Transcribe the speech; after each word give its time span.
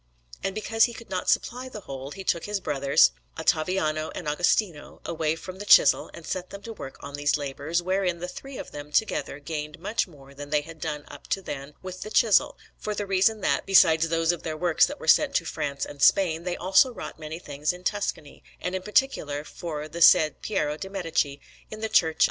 And 0.43 0.55
because 0.55 0.85
he 0.85 0.95
could 0.95 1.11
not 1.11 1.29
supply 1.29 1.69
the 1.69 1.81
whole, 1.81 2.09
he 2.09 2.23
took 2.23 2.45
his 2.45 2.59
brothers, 2.59 3.11
Ottaviano 3.37 4.11
and 4.15 4.27
Agostino, 4.27 4.99
away 5.05 5.35
from 5.35 5.59
the 5.59 5.63
chisel, 5.65 6.09
and 6.15 6.25
set 6.25 6.49
them 6.49 6.63
to 6.63 6.73
work 6.73 6.97
on 7.03 7.13
these 7.13 7.37
labours, 7.37 7.83
wherein 7.83 8.17
the 8.17 8.27
three 8.27 8.57
of 8.57 8.71
them 8.71 8.91
together 8.91 9.37
gained 9.39 9.77
much 9.77 10.07
more 10.07 10.33
than 10.33 10.49
they 10.49 10.61
had 10.61 10.81
done 10.81 11.05
up 11.07 11.27
to 11.27 11.41
then 11.43 11.75
with 11.83 12.01
the 12.01 12.09
chisel, 12.09 12.57
for 12.79 12.95
the 12.95 13.05
reason 13.05 13.41
that, 13.41 13.67
besides 13.67 14.09
those 14.09 14.31
of 14.31 14.41
their 14.41 14.57
works 14.57 14.87
that 14.87 14.99
were 14.99 15.07
sent 15.07 15.35
to 15.35 15.45
France 15.45 15.85
and 15.85 16.01
Spain, 16.01 16.45
they 16.45 16.57
also 16.57 16.91
wrought 16.91 17.19
many 17.19 17.37
things 17.37 17.71
in 17.71 17.83
Tuscany; 17.83 18.43
and 18.59 18.73
in 18.73 18.81
particular, 18.81 19.43
for 19.43 19.87
the 19.87 20.01
said 20.01 20.41
Piero 20.41 20.77
de' 20.77 20.89
Medici, 20.89 21.39
in 21.69 21.81
the 21.81 21.87
Church 21.89 22.15
of 22.15 22.19
S. 22.19 22.19